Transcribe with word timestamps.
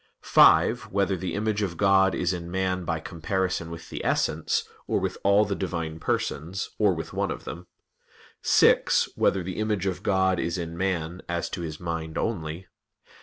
(5) 0.21 0.87
Whether 0.91 1.15
the 1.15 1.35
image 1.35 1.61
of 1.61 1.77
God 1.77 2.15
is 2.15 2.33
in 2.33 2.49
man 2.49 2.85
by 2.85 2.99
comparison 2.99 3.69
with 3.69 3.91
the 3.91 4.03
Essence, 4.03 4.67
or 4.87 4.99
with 4.99 5.15
all 5.23 5.45
the 5.45 5.53
Divine 5.53 5.99
Persons, 5.99 6.71
or 6.79 6.95
with 6.95 7.13
one 7.13 7.29
of 7.29 7.43
them? 7.43 7.67
(6) 8.41 9.09
Whether 9.13 9.43
the 9.43 9.57
image 9.57 9.85
of 9.85 10.01
God 10.01 10.39
is 10.39 10.57
in 10.57 10.75
man, 10.75 11.21
as 11.29 11.51
to 11.51 11.61
his 11.61 11.79
mind 11.79 12.17
only? 12.17 12.65